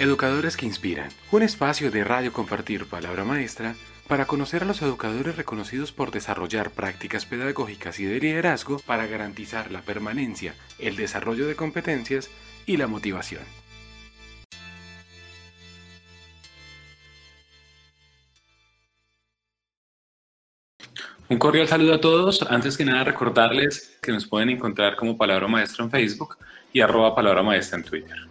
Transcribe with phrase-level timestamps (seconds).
[0.00, 3.74] Educadores que Inspiran, un espacio de radio compartir palabra maestra
[4.08, 9.70] para conocer a los educadores reconocidos por desarrollar prácticas pedagógicas y de liderazgo para garantizar
[9.70, 12.30] la permanencia, el desarrollo de competencias
[12.64, 13.42] y la motivación.
[21.28, 22.40] Un cordial saludo a todos.
[22.48, 26.38] Antes que nada recordarles que nos pueden encontrar como Palabra Maestra en Facebook
[26.72, 28.29] y arroba Palabra Maestra en Twitter.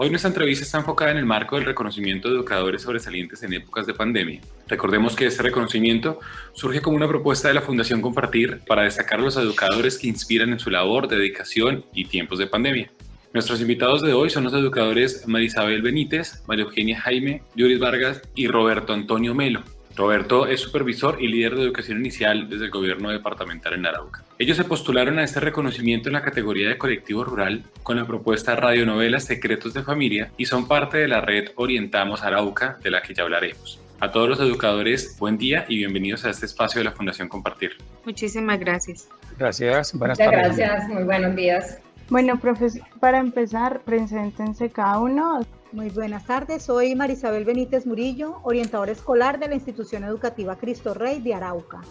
[0.00, 3.84] Hoy nuestra entrevista está enfocada en el marco del reconocimiento de educadores sobresalientes en épocas
[3.84, 4.40] de pandemia.
[4.68, 6.20] Recordemos que este reconocimiento
[6.52, 10.52] surge como una propuesta de la Fundación Compartir para destacar a los educadores que inspiran
[10.52, 12.92] en su labor, dedicación y tiempos de pandemia.
[13.34, 18.46] Nuestros invitados de hoy son los educadores Marisabel Benítez, María Eugenia Jaime, Yuris Vargas y
[18.46, 19.64] Roberto Antonio Melo.
[19.98, 24.22] Roberto es supervisor y líder de educación inicial desde el gobierno departamental en Arauca.
[24.38, 28.54] Ellos se postularon a este reconocimiento en la categoría de colectivo rural con la propuesta
[28.54, 33.12] radionovela Secretos de Familia y son parte de la red Orientamos Arauca, de la que
[33.12, 33.80] ya hablaremos.
[33.98, 37.72] A todos los educadores, buen día y bienvenidos a este espacio de la Fundación Compartir.
[38.04, 39.08] Muchísimas gracias.
[39.36, 40.56] Gracias, buenas Muchas tardes.
[40.56, 41.80] Gracias, muy buenos días.
[42.10, 45.40] Bueno, profesor, para empezar, preséntense cada uno.
[45.72, 51.20] Muy buenas tardes, soy Marisabel Benítez Murillo, orientadora escolar de la institución educativa Cristo Rey
[51.20, 51.82] de Arauca.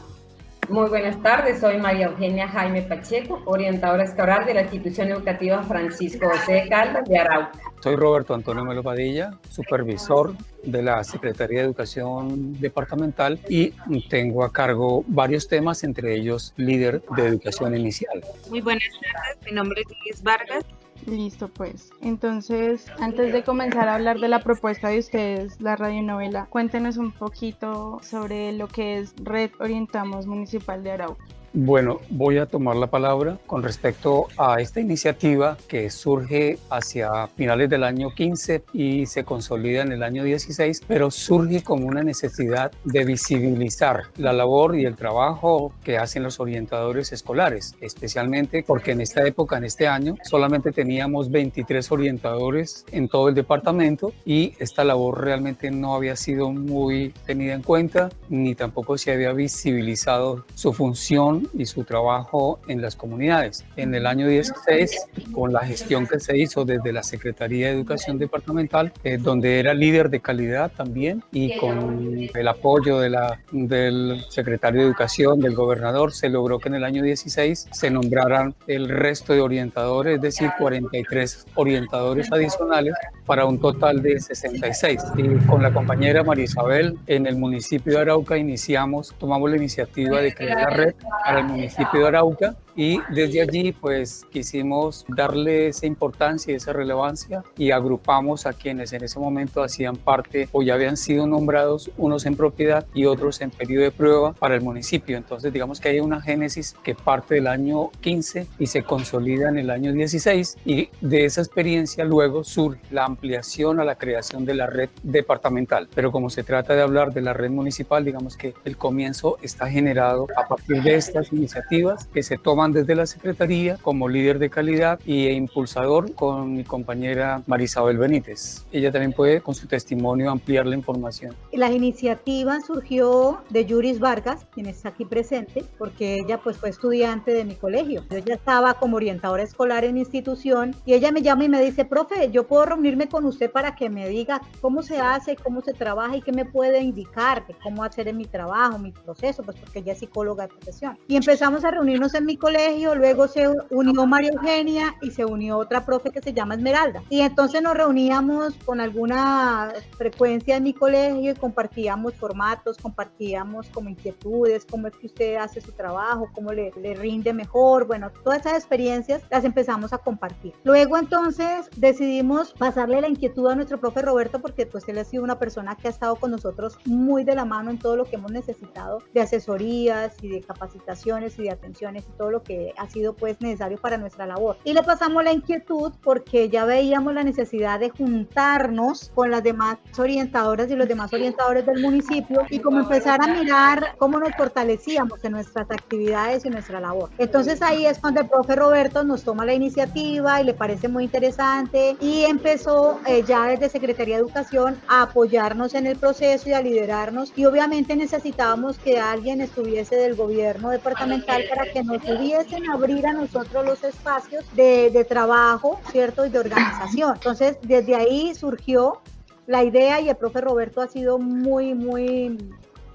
[0.69, 6.27] Muy buenas tardes, soy María Eugenia Jaime Pacheco, orientadora escolar de la institución educativa Francisco
[6.27, 7.57] José Caldas de Arauca.
[7.81, 13.71] Soy Roberto Antonio Melo Padilla, supervisor de la Secretaría de Educación Departamental y
[14.09, 18.21] tengo a cargo varios temas, entre ellos líder de educación inicial.
[18.49, 20.65] Muy buenas tardes, mi nombre es Luis Vargas,
[21.05, 21.91] Listo, pues.
[22.01, 27.11] Entonces, antes de comenzar a hablar de la propuesta de ustedes, la radionovela, cuéntenos un
[27.11, 31.23] poquito sobre lo que es Red Orientamos Municipal de Arauca.
[31.53, 37.69] Bueno, voy a tomar la palabra con respecto a esta iniciativa que surge hacia finales
[37.69, 42.71] del año 15 y se consolida en el año 16, pero surge como una necesidad
[42.83, 49.01] de visibilizar la labor y el trabajo que hacen los orientadores escolares, especialmente porque en
[49.01, 54.83] esta época, en este año, solamente teníamos 23 orientadores en todo el departamento y esta
[54.83, 60.73] labor realmente no había sido muy tenida en cuenta ni tampoco se había visibilizado su
[60.73, 63.65] función y su trabajo en las comunidades.
[63.75, 68.17] En el año 16, con la gestión que se hizo desde la Secretaría de Educación
[68.17, 74.25] Departamental, eh, donde era líder de calidad también, y con el apoyo de la, del
[74.29, 78.89] secretario de Educación, del gobernador, se logró que en el año 16 se nombraran el
[78.89, 82.93] resto de orientadores, es decir, 43 orientadores adicionales
[83.27, 85.03] para un total de 66.
[85.17, 90.21] Y con la compañera María Isabel en el municipio de Arauca iniciamos, tomamos la iniciativa
[90.21, 95.67] de crear la red para el municipio de Arauca y desde allí pues quisimos darle
[95.69, 100.61] esa importancia y esa relevancia y agrupamos a quienes en ese momento hacían parte o
[100.61, 104.61] ya habían sido nombrados, unos en propiedad y otros en periodo de prueba para el
[104.61, 105.17] municipio.
[105.17, 109.57] Entonces digamos que hay una génesis que parte del año 15 y se consolida en
[109.57, 114.53] el año 16 y de esa experiencia luego surge la ampliación a la creación de
[114.53, 115.89] la red departamental.
[115.95, 119.67] Pero como se trata de hablar de la red municipal, digamos que el comienzo está
[119.67, 124.49] generado a partir de estas iniciativas que se toman desde la Secretaría como líder de
[124.49, 128.65] calidad y impulsador con mi compañera Marisabel Benítez.
[128.71, 131.35] Ella también puede con su testimonio ampliar la información.
[131.51, 137.31] La iniciativa surgió de Yuris Vargas, quien está aquí presente, porque ella pues fue estudiante
[137.31, 138.03] de mi colegio.
[138.09, 141.85] Yo ya estaba como orientadora escolar en institución y ella me llama y me dice,
[141.85, 145.73] profe, yo puedo reunirme con usted para que me diga cómo se hace, cómo se
[145.73, 149.79] trabaja y qué me puede indicar cómo hacer en mi trabajo, mi proceso, pues porque
[149.79, 150.97] ella es psicóloga de profesión.
[151.07, 152.56] Y empezamos a reunirnos en mi colegio
[152.95, 157.03] luego se unió María Eugenia y se unió otra profe que se llama Esmeralda.
[157.09, 163.89] Y entonces nos reuníamos con alguna frecuencia en mi colegio y compartíamos formatos, compartíamos como
[163.89, 167.85] inquietudes, cómo es que usted hace su trabajo, cómo le, le rinde mejor.
[167.85, 170.53] Bueno, todas esas experiencias las empezamos a compartir.
[170.63, 175.23] Luego entonces decidimos pasarle la inquietud a nuestro profe Roberto porque pues él ha sido
[175.23, 178.15] una persona que ha estado con nosotros muy de la mano en todo lo que
[178.15, 182.89] hemos necesitado de asesorías y de capacitaciones y de atenciones y todo lo que ha
[182.89, 184.57] sido pues necesario para nuestra labor.
[184.63, 189.77] Y le pasamos la inquietud porque ya veíamos la necesidad de juntarnos con las demás
[189.97, 195.23] orientadoras y los demás orientadores del municipio y como empezar a mirar cómo nos fortalecíamos
[195.23, 197.09] en nuestras actividades y nuestra labor.
[197.17, 201.03] Entonces ahí es cuando el profe Roberto nos toma la iniciativa y le parece muy
[201.03, 206.53] interesante y empezó eh, ya desde Secretaría de Educación a apoyarnos en el proceso y
[206.53, 212.36] a liderarnos y obviamente necesitábamos que alguien estuviese del gobierno departamental para que nos hubiera
[212.37, 216.25] empiecen abrir a nosotros los espacios de, de trabajo, ¿cierto?
[216.25, 217.15] Y de organización.
[217.15, 219.01] Entonces, desde ahí surgió
[219.45, 222.37] la idea y el profe Roberto ha sido muy, muy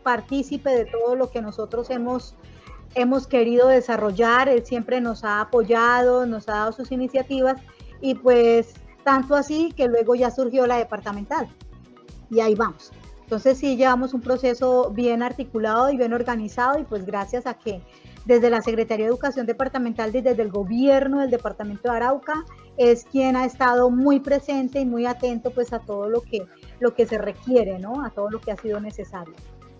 [0.03, 2.35] partícipe de todo lo que nosotros hemos,
[2.94, 4.49] hemos querido desarrollar.
[4.49, 7.61] Él siempre nos ha apoyado, nos ha dado sus iniciativas
[8.00, 8.75] y pues
[9.05, 11.49] tanto así que luego ya surgió la departamental.
[12.31, 12.93] Y ahí vamos.
[13.23, 17.81] Entonces sí llevamos un proceso bien articulado y bien organizado y pues gracias a que
[18.25, 22.45] desde la Secretaría de Educación Departamental y desde el gobierno del departamento de Arauca
[22.77, 26.47] es quien ha estado muy presente y muy atento pues a todo lo que,
[26.81, 28.05] lo que se requiere, ¿no?
[28.05, 29.35] A todo lo que ha sido necesario.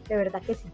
[0.09, 0.67] De verdad que sí.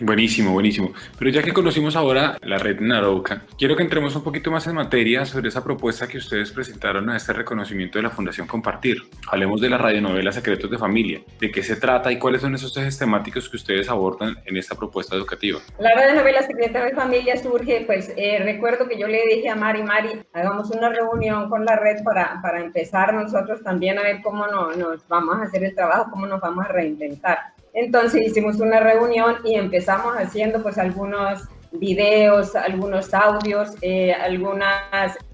[0.00, 0.92] Buenísimo, buenísimo.
[1.18, 4.74] Pero ya que conocimos ahora la red Naroca, quiero que entremos un poquito más en
[4.74, 8.96] materia sobre esa propuesta que ustedes presentaron a este reconocimiento de la Fundación Compartir.
[9.28, 12.76] Hablemos de la radionovela Secretos de Familia, de qué se trata y cuáles son esos
[12.76, 15.60] ejes temáticos que ustedes abordan en esta propuesta educativa.
[15.78, 19.82] La radionovela Secretos de Familia surge, pues eh, recuerdo que yo le dije a Mari,
[19.82, 24.46] Mari, hagamos una reunión con la red para, para empezar nosotros también a ver cómo
[24.46, 27.38] no, nos vamos a hacer el trabajo, cómo nos vamos a reinventar.
[27.72, 34.14] Entonces hicimos una reunión y empezamos haciendo pues algunos videos, algunos audios, eh,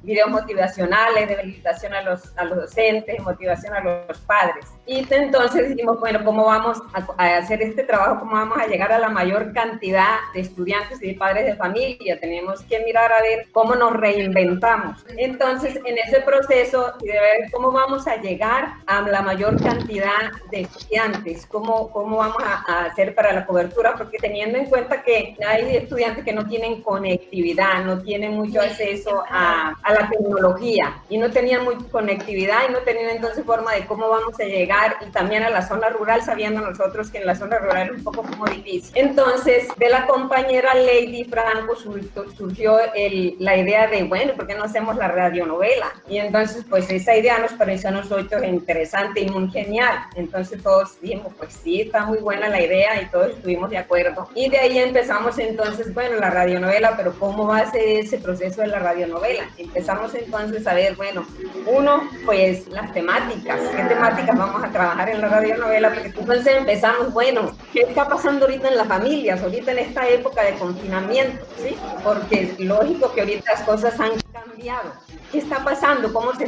[0.02, 4.66] videos motivacionales de felicitación a los, a los docentes, motivación a los padres.
[4.86, 8.20] Y entonces dijimos, bueno, ¿cómo vamos a, hacer este trabajo?
[8.20, 12.18] ¿Cómo vamos a llegar a la mayor cantidad de estudiantes y de padres de familia?
[12.20, 15.04] Tenemos que mirar a ver cómo nos reinventamos.
[15.16, 20.62] Entonces, en ese proceso, de ver cómo vamos a llegar a la mayor cantidad de
[20.62, 25.36] estudiantes, cómo, cómo vamos a, a hacer para la cobertura, porque teniendo en cuenta que
[25.46, 31.18] hay estudiantes que no tienen conectividad, no tienen mucho acceso a, a la tecnología y
[31.18, 35.10] no tenían mucha conectividad y no tenían entonces forma de cómo vamos a llegar y
[35.10, 38.22] también a la zona rural, sabiendo nosotros que en la zona rural es un poco
[38.22, 38.92] como difícil.
[38.94, 44.64] Entonces, de la compañera Lady Franco surgió el, la idea de, bueno, ¿por qué no
[44.64, 45.92] hacemos la radionovela?
[46.08, 49.98] Y entonces, pues esa idea nos pareció a nosotros interesante y muy genial.
[50.14, 54.28] Entonces todos dijimos, pues sí, está muy buena la idea y todos estuvimos de acuerdo.
[54.34, 58.60] Y de ahí empezamos entonces, bueno, la radionovela, pero ¿cómo va a ser ese proceso
[58.60, 59.48] de la radionovela?
[59.56, 61.26] Empezamos entonces a ver, bueno,
[61.66, 67.12] uno, pues las temáticas, qué temáticas vamos a trabajar en la radionovela, porque entonces empezamos,
[67.12, 71.76] bueno, ¿qué está pasando ahorita en las familias, ahorita en esta época de confinamiento, ¿sí?
[72.02, 74.92] Porque es lógico que ahorita las cosas han cambiado.
[75.30, 76.10] ¿Qué está pasando?
[76.10, 76.44] ¿Cómo se,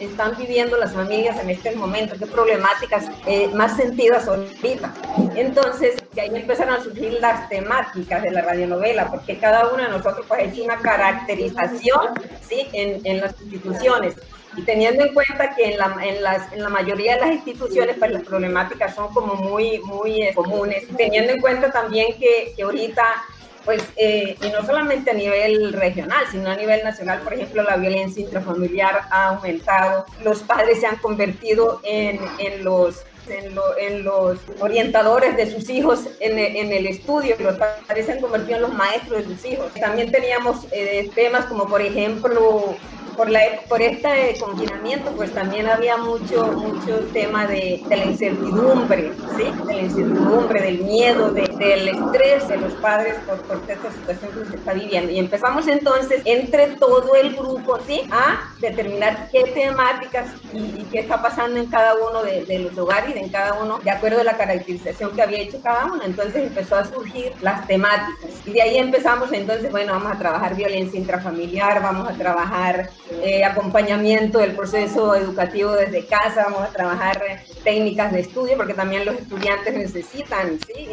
[0.00, 2.16] están viviendo las familias en este momento?
[2.18, 4.94] ¿Qué problemáticas eh, más sentidas ahorita?
[5.36, 9.90] Entonces, de ahí empezaron a surgir las temáticas de la radionovela, porque cada uno de
[9.90, 12.14] nosotros pues, ha hecho una caracterización
[12.48, 12.68] ¿sí?
[12.72, 14.14] en, en las instituciones.
[14.56, 17.96] Y teniendo en cuenta que en la, en, las, en la mayoría de las instituciones
[17.98, 22.62] pues las problemáticas son como muy, muy eh, comunes, teniendo en cuenta también que, que
[22.62, 23.04] ahorita
[23.64, 27.76] pues, eh, y no solamente a nivel regional, sino a nivel nacional, por ejemplo, la
[27.76, 35.36] violencia intrafamiliar ha aumentado, los padres se han convertido en, en los en, los orientadores
[35.36, 39.18] de sus hijos en, en, el estudio, los padres se han convertido en los maestros
[39.18, 39.72] de sus hijos.
[39.74, 42.74] También teníamos eh, temas como, por ejemplo,
[43.16, 49.44] por, la, por este confinamiento, pues también había mucho, mucho tema de, la incertidumbre, ¿sí?
[49.66, 54.30] De la incertidumbre, del miedo, de, del estrés de los padres por, por esta situación
[54.32, 55.12] que se está viviendo.
[55.12, 58.02] Y empezamos entonces, entre todo el grupo, ¿sí?
[58.10, 63.14] A determinar qué temáticas y, qué está pasando en cada uno de, de, los hogares,
[63.16, 66.02] en cada uno, de acuerdo a la caracterización que había hecho cada uno.
[66.04, 68.30] Entonces empezó a surgir las temáticas.
[68.44, 72.90] Y de ahí empezamos entonces, bueno, vamos a trabajar violencia intrafamiliar, vamos a trabajar
[73.22, 77.20] eh, acompañamiento del proceso educativo desde casa, vamos a trabajar
[77.64, 80.88] técnicas de estudio, porque también los estudiantes necesitan, ¿sí?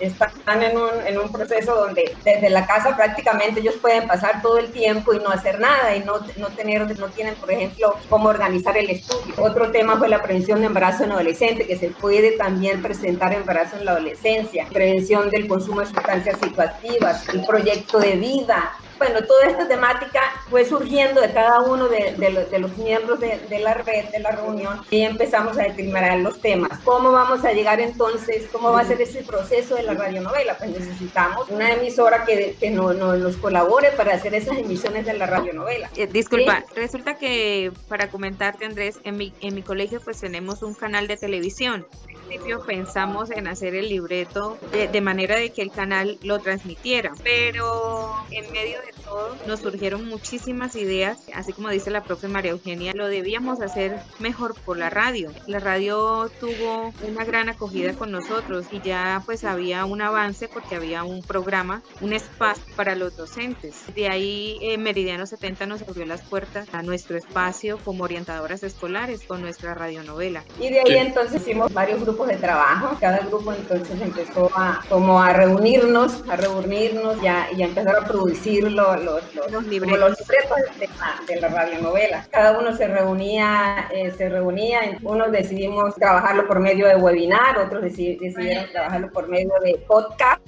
[0.00, 4.58] están en un, en un, proceso donde desde la casa prácticamente ellos pueden pasar todo
[4.58, 8.28] el tiempo y no hacer nada y no, no, tener, no tienen, por ejemplo, cómo
[8.28, 9.34] organizar el estudio.
[9.38, 13.76] Otro tema fue la prevención de embarazo en adolescente, que se puede también presentar embarazo
[13.76, 19.46] en la adolescencia, prevención del consumo de sustancias psicoactivas, el proyecto de vida, bueno, toda
[19.46, 24.18] esta temática fue surgiendo de cada uno de, de, los miembros de, la red, de
[24.18, 26.78] la reunión, y empezamos a determinar los temas.
[26.84, 28.46] ¿Cómo vamos a llegar entonces?
[28.52, 30.58] ¿Cómo va a ser ese proceso de la radionovela?
[30.58, 35.24] Pues necesitamos una emisora que, que no, nos colabore para hacer esas emisiones de la
[35.24, 35.88] radionovela.
[35.96, 40.74] Eh, disculpa, resulta que para comentarte, Andrés, en mi, en mi colegio pues tenemos un
[40.74, 41.86] canal de televisión
[42.30, 47.12] principio pensamos en hacer el libreto de, de, manera de que el canal lo transmitiera,
[47.24, 52.52] pero en medio de todo, nos surgieron muchísimas ideas, así como dice la profe María
[52.52, 55.30] Eugenia, lo debíamos hacer mejor por la radio.
[55.46, 60.76] La radio tuvo una gran acogida con nosotros y ya pues había un avance porque
[60.76, 63.76] había un programa, un espacio para los docentes.
[63.94, 69.22] De ahí eh, Meridiano 70 nos abrió las puertas a nuestro espacio como orientadoras escolares
[69.22, 70.44] con nuestra radionovela.
[70.58, 72.96] Y de ahí entonces hicimos varios grupos de trabajo.
[73.00, 78.04] Cada grupo entonces empezó a como a reunirnos, a reunirnos ya, y a empezar a
[78.04, 82.26] producir los, los, los, libretos, los libretos de, la, de la radionovela.
[82.30, 87.82] Cada uno se reunía, eh, se reunía, unos decidimos trabajarlo por medio de webinar, otros
[87.82, 90.40] decidieron trabajarlo por medio de podcast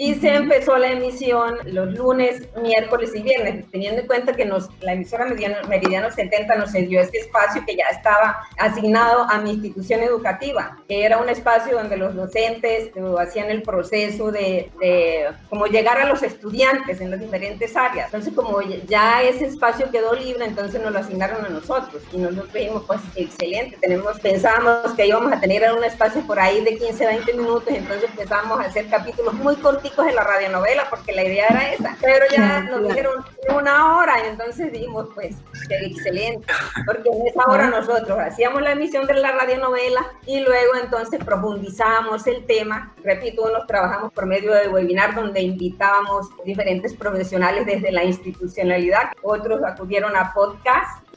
[0.00, 4.68] y se empezó la emisión los lunes, miércoles y viernes, teniendo en cuenta que nos,
[4.80, 9.50] la emisora Meridiano, Meridiano 70 nos dio este espacio que ya estaba asignado a mi
[9.50, 15.30] institución educativa, que era un espacio donde los docentes eh, hacían el proceso de, de
[15.50, 18.06] como llegar a los estudiantes en las diferentes áreas.
[18.06, 22.52] Entonces, como ya ese espacio quedó libre, entonces nos lo asignaron a nosotros y nosotros
[22.52, 27.04] dijimos, pues excelente, tenemos, pensábamos que íbamos a tener un espacio por ahí de 15,
[27.04, 31.46] 20 minutos, entonces empezamos a hacer capítulos muy cortitos en la radionovela, porque la idea
[31.48, 31.96] era esa.
[32.00, 35.36] Pero ya nos dijeron una hora, y entonces dijimos, pues,
[35.68, 36.46] qué excelente,
[36.86, 42.26] porque en esa hora nosotros hacíamos la emisión de la radionovela y luego entonces profundizamos
[42.26, 42.94] el tema.
[43.02, 49.62] Repito, unos trabajamos por medio de webinar donde invitábamos diferentes profesionales desde la institucionalidad, otros
[49.64, 51.07] acudieron a podcast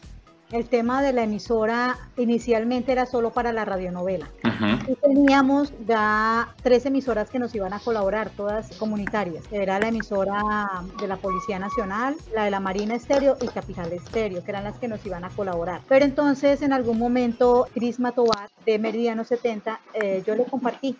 [0.51, 4.27] el tema de la emisora inicialmente era solo para la radionovela.
[4.87, 9.43] Y teníamos ya tres emisoras que nos iban a colaborar, todas comunitarias.
[9.51, 14.43] Era la emisora de la Policía Nacional, la de la Marina Estéreo y Capital Estéreo,
[14.43, 15.81] que eran las que nos iban a colaborar.
[15.87, 20.97] Pero entonces en algún momento Cris Matobar de Meridiano 70, eh, yo le compartí,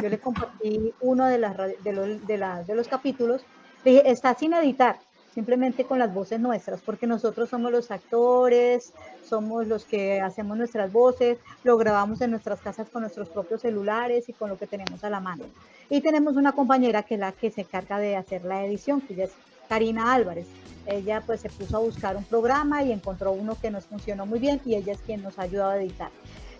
[0.00, 3.42] yo le compartí uno de, las, de, los, de, de los capítulos,
[3.84, 4.98] le dije, está sin editar,
[5.34, 8.92] simplemente con las voces nuestras, porque nosotros somos los actores,
[9.24, 14.28] somos los que hacemos nuestras voces, lo grabamos en nuestras casas con nuestros propios celulares
[14.28, 15.44] y con lo que tenemos a la mano.
[15.88, 19.14] Y tenemos una compañera que es la que se encarga de hacer la edición, que
[19.14, 19.32] ella es
[19.68, 20.46] Karina Álvarez.
[20.86, 24.38] Ella pues se puso a buscar un programa y encontró uno que nos funcionó muy
[24.38, 26.10] bien y ella es quien nos ha ayudado a editar.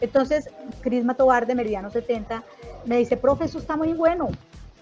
[0.01, 0.49] Entonces,
[0.81, 2.43] Cris Matobar de Meridiano 70
[2.87, 4.29] me dice, profe, eso está muy bueno,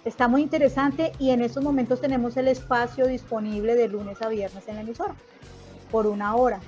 [0.05, 4.67] Está muy interesante y en estos momentos tenemos el espacio disponible de lunes a viernes
[4.67, 5.15] en la emisora
[5.91, 6.59] por una hora.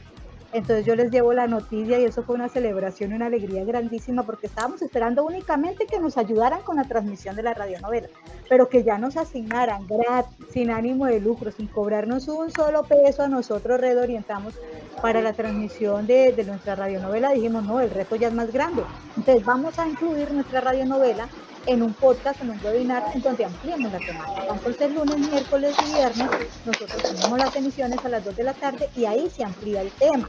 [0.53, 4.23] Entonces yo les llevo la noticia y eso fue una celebración y una alegría grandísima
[4.23, 8.09] porque estábamos esperando únicamente que nos ayudaran con la transmisión de la radionovela,
[8.51, 13.23] pero que ya nos asignaran gratis, sin ánimo de lucro, sin cobrarnos un solo peso
[13.23, 14.53] a nosotros Red Orientamos
[15.01, 17.31] para la transmisión de, de nuestra radionovela.
[17.31, 18.83] Dijimos, no, el reto ya es más grande.
[19.17, 21.29] Entonces vamos a incluir nuestra radionovela
[21.67, 24.47] en un podcast, en un webinar, en donde ampliamos la temática.
[24.53, 26.29] Entonces, lunes, miércoles y viernes,
[26.65, 29.91] nosotros tenemos las emisiones a las 2 de la tarde y ahí se amplía el
[29.93, 30.29] tema.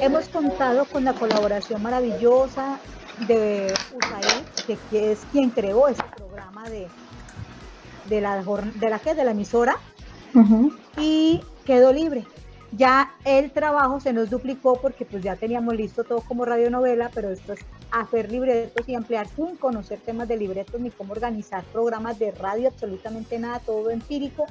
[0.00, 2.78] Hemos contado con la colaboración maravillosa
[3.26, 6.88] de USAID, que es quien creó ese programa de,
[8.08, 9.76] de, la, de, la, de la emisora,
[10.96, 12.24] y quedó libre.
[12.72, 17.30] Ya el trabajo se nos duplicó porque pues ya teníamos listo todo como radionovela, pero
[17.30, 17.60] esto es
[17.90, 22.68] hacer libretos y ampliar sin conocer temas de libretos ni cómo organizar programas de radio,
[22.68, 24.46] absolutamente nada, todo empírico,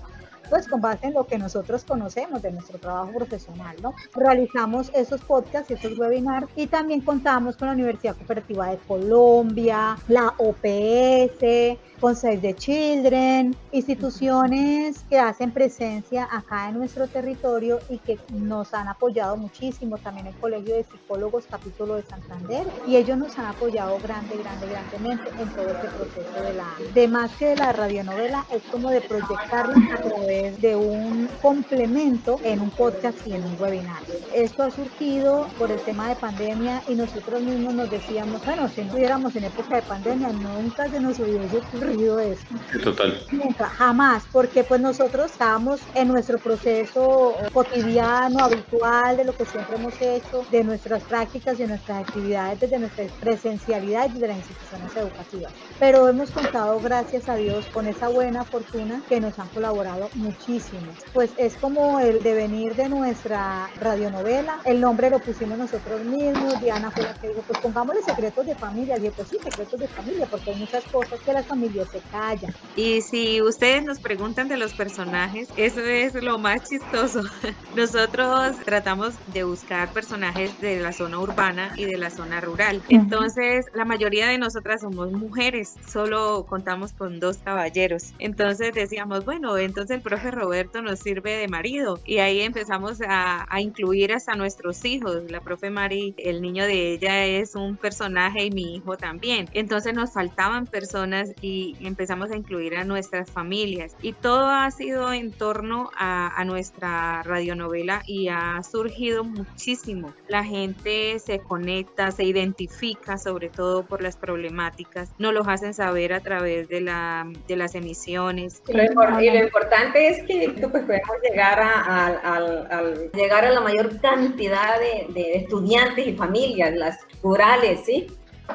[0.50, 3.94] pues con base en lo que nosotros conocemos de nuestro trabajo profesional, ¿no?
[4.14, 10.34] Realizamos esos podcasts, esos webinars y también contamos con la Universidad Cooperativa de Colombia, la
[10.38, 18.18] OPS, con Save the Children, instituciones que hacen presencia acá en nuestro territorio y que
[18.34, 23.38] nos han apoyado muchísimo, también el Colegio de Psicólogos Capítulo de Santander, y ellos nos
[23.38, 27.56] han apoyado grande, grande, grandemente en todo este proceso de la, de más que de
[27.58, 33.34] la radionovela, es como de proyectarla a través de un complemento en un podcast y
[33.34, 34.02] en un webinar.
[34.34, 38.82] Esto ha surgido por el tema de pandemia y nosotros mismos nos decíamos, bueno, si
[38.82, 42.44] estuviéramos en época de pandemia, nunca se nos hubiese ocurrido eso.
[42.84, 43.20] Total.
[43.32, 49.76] Nunca, jamás, porque pues nosotros estábamos en nuestro proceso cotidiano, habitual, de lo que siempre
[49.76, 54.38] hemos hecho, de nuestras prácticas y de nuestras actividades, desde nuestra presencialidad y desde las
[54.38, 55.54] instituciones educativas.
[55.80, 60.96] Pero hemos contado, gracias a Dios, con esa buena fortuna que nos han colaborado muchísimo.
[61.12, 66.92] Pues es como el devenir de nuestra radionovela, el nombre lo pusimos nosotros mismos, Diana
[66.92, 70.28] fue la que dijo, pues pongámosle secretos de familia, y pues sí, secretos de familia,
[70.28, 72.56] porque hay muchas cosas que las familias se calla.
[72.76, 77.22] Y si ustedes nos preguntan de los personajes, eso es lo más chistoso.
[77.74, 82.86] Nosotros tratamos de buscar personajes de la zona urbana y de la zona rural.
[82.88, 88.14] Entonces, la mayoría de nosotras somos mujeres, solo contamos con dos caballeros.
[88.18, 94.14] Entonces decíamos, bueno, entonces el Roberto nos sirve de marido y ahí empezamos a, incluir
[94.14, 95.24] hasta nuestros hijos.
[95.30, 99.50] La profe Mari, el niño de ella es un personaje y mi hijo también.
[99.54, 105.12] Entonces nos faltaban personas y empezamos a incluir a nuestras familias y todo ha sido
[105.12, 110.14] en torno a, a nuestra radionovela y ha surgido muchísimo.
[110.28, 116.14] La gente se conecta, se identifica sobre todo por las problemáticas, nos los hacen saber
[116.14, 118.62] a través de las emisiones.
[118.68, 118.84] Y lo,
[119.22, 125.14] y lo importante es que pues, podemos llegar a, llegar a la mayor cantidad de,
[125.14, 128.08] de, estudiantes y familias, las rurales, ¿sí?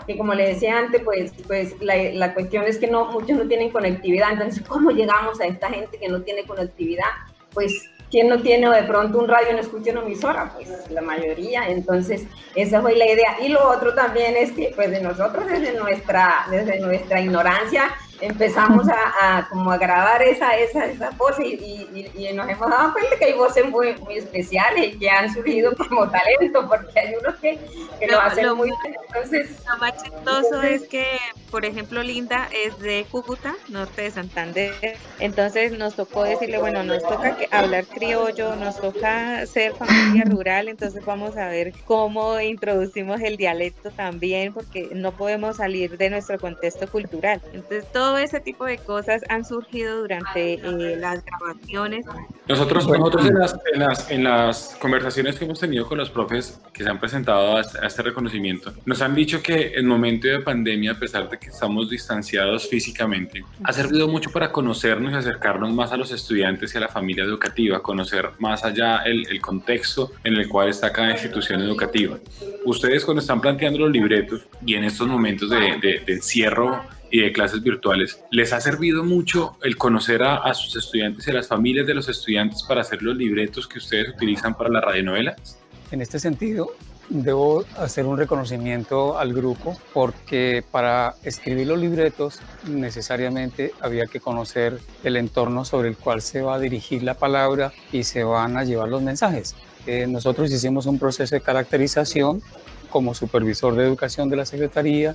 [0.06, 3.46] Que como le decía antes, pues, pues la, la cuestión es que no, muchos no
[3.46, 7.10] tienen conectividad, entonces, ¿cómo llegamos a esta gente que no tiene conectividad?
[7.52, 10.52] Pues ¿Quién no tiene de pronto un radio no escucha una emisora?
[10.54, 11.66] Pues la mayoría.
[11.66, 12.22] Entonces,
[12.54, 13.38] esa fue la idea.
[13.42, 18.86] Y lo otro también es que, pues de nosotros, desde nuestra, desde nuestra ignorancia, empezamos
[18.88, 23.24] a, como a grabar esa, esa, esa voz y, y, nos hemos dado cuenta que
[23.26, 27.58] hay voces muy, muy especiales que han surgido como talento, porque hay unos que,
[27.98, 28.96] que lo, hacen muy bien.
[29.06, 31.06] Entonces, lo más chistoso es que,
[31.50, 34.74] por ejemplo, Linda es de Cúcuta, norte de Santander,
[35.20, 41.04] entonces nos tocó decirle, bueno, nos toca hablar criollo, nos toca ser familia rural, entonces
[41.04, 46.88] vamos a ver cómo introducimos el dialecto también, porque no podemos salir de nuestro contexto
[46.88, 47.40] cultural.
[47.52, 52.04] Entonces, todo todo ese tipo de cosas han surgido durante eh, las grabaciones.
[52.46, 56.60] Nosotros, nosotros en, las, en, las, en, las, conversaciones que hemos tenido con los profes
[56.74, 60.28] que se han presentado a este, a este reconocimiento, nos han dicho que el momento
[60.28, 65.16] de pandemia, a pesar de que estamos distanciados físicamente, ha servido mucho para conocernos y
[65.16, 69.40] acercarnos más a los estudiantes y a la familia educativa, conocer más allá el, el
[69.40, 72.18] contexto en el cual está cada institución educativa.
[72.66, 76.82] Ustedes cuando están planteando los libretos y en estos momentos de, de, de encierro
[77.14, 81.34] y de clases virtuales, ¿les ha servido mucho el conocer a, sus estudiantes y a
[81.34, 85.60] las familias de los estudiantes para hacer los libretos que ustedes utilizan para las radionovelas?
[85.92, 86.72] En este sentido,
[87.08, 94.80] debo hacer un reconocimiento al grupo porque para escribir los libretos necesariamente había que conocer
[95.04, 98.64] el entorno sobre el cual se va a dirigir la palabra y se van a
[98.64, 99.54] llevar los mensajes.
[99.86, 102.42] Eh, nosotros hicimos un proceso de caracterización
[102.90, 105.14] como supervisor de educación de la Secretaría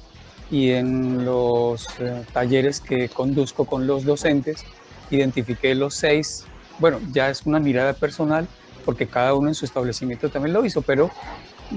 [0.52, 4.66] y en los eh, talleres que conduzco con los docentes
[5.12, 6.46] identifiqué los seis,
[6.80, 8.48] bueno, ya es una mirada personal
[8.86, 11.12] porque cada uno en su establecimiento también lo hizo, pero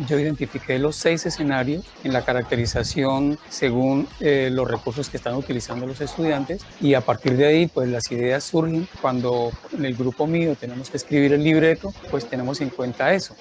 [0.09, 5.87] yo identifiqué los seis escenarios en la caracterización según eh, los recursos que están utilizando
[5.87, 10.27] los estudiantes y a partir de ahí pues las ideas surgen cuando en el grupo
[10.27, 13.37] mío tenemos que escribir el libreto pues tenemos en cuenta eso.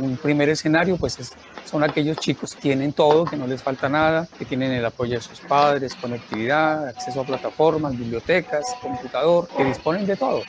[0.00, 1.32] Un primer escenario pues es
[1.70, 5.14] son aquellos chicos que tienen todo, que no les falta nada, que tienen el apoyo
[5.14, 10.42] de sus padres, conectividad, acceso a plataformas, bibliotecas, computador, que disponen de todo.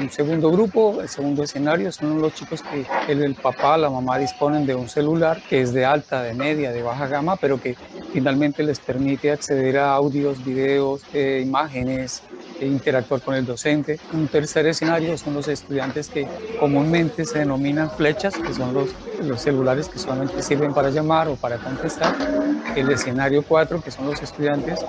[0.00, 4.16] Un segundo grupo, el segundo escenario, son los chicos que el, el papá, la mamá
[4.18, 7.76] disponen de un celular que es de alta, de media, de baja gama, pero que
[8.12, 12.22] finalmente les permite acceder a audios, videos, eh, imágenes,
[12.66, 13.98] interactuar con el docente.
[14.12, 16.26] Un tercer escenario son los estudiantes que
[16.58, 18.90] comúnmente se denominan flechas, que son los,
[19.22, 22.14] los celulares que solamente sirven para llamar o para contestar.
[22.76, 24.80] El escenario 4, que son los estudiantes,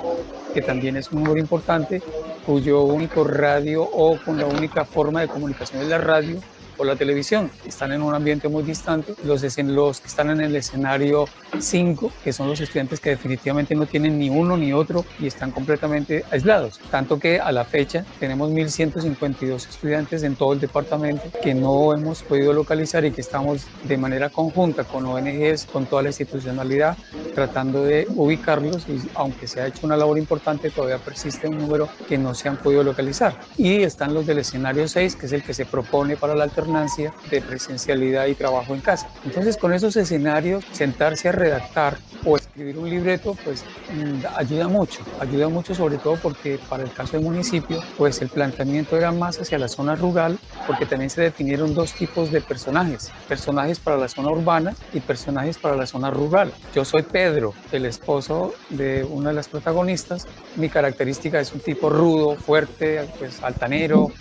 [0.53, 2.01] que también es un número importante,
[2.45, 6.39] cuyo único radio o con la única forma de comunicación es la radio
[6.77, 7.49] o la televisión.
[7.65, 9.15] Están en un ambiente muy distante.
[9.23, 11.25] Los, los que están en el escenario
[11.59, 15.51] 5, que son los estudiantes que definitivamente no tienen ni uno ni otro y están
[15.51, 16.79] completamente aislados.
[16.91, 22.23] Tanto que a la fecha tenemos 1.152 estudiantes en todo el departamento que no hemos
[22.23, 26.97] podido localizar y que estamos de manera conjunta con ONGs, con toda la institucionalidad,
[27.35, 31.89] tratando de ubicarlos y aunque se ha hecho una labor importante, todavía persiste un número
[32.07, 33.39] que no se han podido localizar.
[33.57, 37.13] Y están los del escenario 6, que es el que se propone para la alternancia
[37.29, 39.07] de presencialidad y trabajo en casa.
[39.25, 45.03] Entonces, con esos escenarios, sentarse a redactar o escribir un libreto, pues mm, ayuda mucho,
[45.19, 49.39] ayuda mucho sobre todo porque para el caso del municipio, pues el planteamiento era más
[49.39, 54.07] hacia la zona rural, porque también se definieron dos tipos de personajes, personajes para la
[54.07, 56.53] zona urbana y personajes para la zona rural.
[56.73, 61.89] Yo soy Pedro, el esposo de una de las protagonistas, mi característica es un tipo
[61.89, 64.11] rudo, fuerte, pues altanero,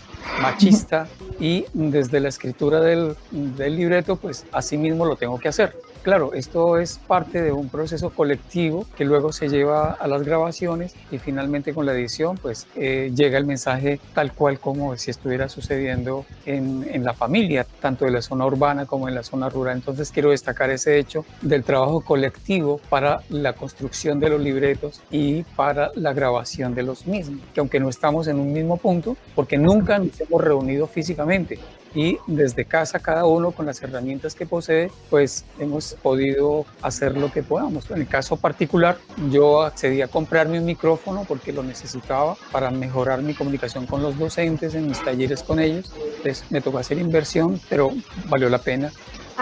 [0.40, 1.08] machista
[1.40, 5.76] y desde la escritura del, del, libreto, pues así mismo lo tengo que hacer.
[6.02, 10.94] Claro, esto es parte de un proceso colectivo que luego se lleva a las grabaciones
[11.10, 15.48] y finalmente con la edición pues eh, llega el mensaje tal cual como si estuviera
[15.48, 19.76] sucediendo en, en la familia, tanto en la zona urbana como en la zona rural.
[19.76, 25.42] Entonces quiero destacar ese hecho del trabajo colectivo para la construcción de los libretos y
[25.42, 29.58] para la grabación de los mismos, que aunque no estamos en un mismo punto, porque
[29.58, 31.58] nunca nos hemos reunido físicamente,
[31.94, 37.32] y desde casa cada uno con las herramientas que posee, pues hemos podido hacer lo
[37.32, 37.90] que podamos.
[37.90, 38.98] En el caso particular,
[39.30, 44.18] yo accedí a comprarme un micrófono porque lo necesitaba para mejorar mi comunicación con los
[44.18, 45.92] docentes en mis talleres con ellos.
[46.16, 47.90] Entonces me tocó hacer inversión, pero
[48.28, 48.92] valió la pena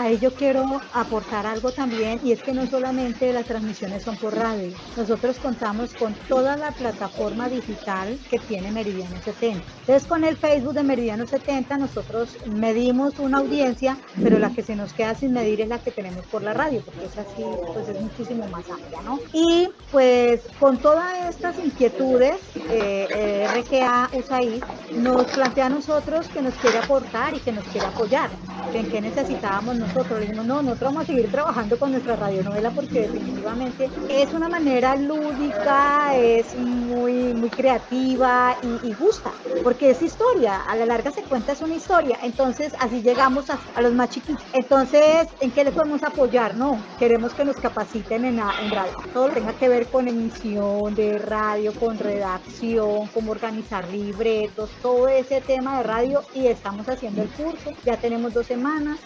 [0.01, 4.35] Ahí yo quiero aportar algo también y es que no solamente las transmisiones son por
[4.35, 9.63] radio, nosotros contamos con toda la plataforma digital que tiene Meridiano 70.
[9.81, 14.75] Entonces con el Facebook de Meridiano 70 nosotros medimos una audiencia, pero la que se
[14.75, 17.87] nos queda sin medir es la que tenemos por la radio, porque es así, pues
[17.91, 19.21] es muchísimo más amplia, ¿no?
[19.35, 22.37] Y pues con todas estas inquietudes,
[22.71, 27.65] eh, eh RGA USAID nos plantea a nosotros que nos quiere aportar y que nos
[27.65, 28.31] quiere apoyar,
[28.73, 29.90] en qué necesitábamos nosotros.
[29.91, 34.49] Le dijimos, no, nosotros vamos a seguir trabajando con nuestra radionovela porque definitivamente es una
[34.49, 39.33] manera lúdica, es muy, muy creativa y, y justa,
[39.65, 43.59] porque es historia, a la larga se cuenta es una historia, entonces así llegamos a,
[43.81, 44.45] los más chiquitos.
[44.53, 46.57] Entonces, ¿en qué le podemos apoyar?
[46.57, 48.93] No, queremos que nos capaciten en, en radio.
[49.13, 55.09] Todo lo tenga que ver con emisión de radio, con redacción, cómo organizar libretos, todo
[55.09, 58.99] ese tema de radio y estamos haciendo el curso, ya tenemos dos semanas,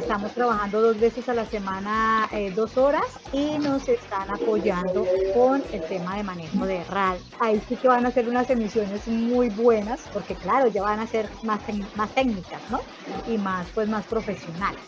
[0.00, 5.62] Estamos trabajando dos veces a la semana, eh, dos horas, y nos están apoyando con
[5.72, 7.20] el tema de manejo de radio.
[7.38, 11.06] Ahí sí que van a ser unas emisiones muy buenas, porque claro, ya van a
[11.06, 11.60] ser más,
[11.94, 12.80] más técnicas, ¿no?
[13.28, 14.80] Y más, pues, más profesionales.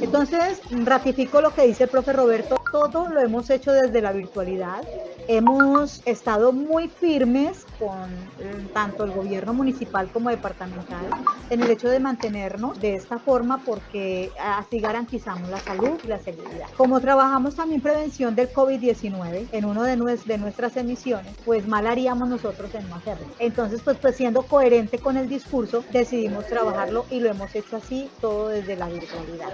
[0.00, 4.82] Entonces, ratifico lo que dice el profe Roberto, todo lo hemos hecho desde la virtualidad.
[5.28, 11.06] Hemos estado muy firmes con eh, tanto el gobierno municipal como departamental
[11.48, 16.18] en el hecho de mantenernos de esta forma porque así garantizamos la salud y la
[16.18, 16.66] seguridad.
[16.76, 22.28] Como trabajamos también prevención del COVID-19 en uno de, de nuestras emisiones, pues mal haríamos
[22.28, 23.26] nosotros en no hacerlo.
[23.38, 28.10] Entonces, pues, pues siendo coherente con el discurso, decidimos trabajarlo y lo hemos hecho así
[28.20, 29.52] todo desde la virtualidad.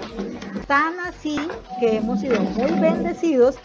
[0.66, 3.60] Tan así que hemos sido muy bendecidos